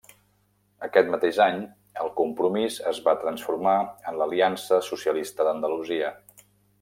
[0.85, 1.59] Aquest mateix any,
[2.05, 3.75] el Compromís es va transformar
[4.13, 6.11] en l'Aliança Socialista d'Andalusia.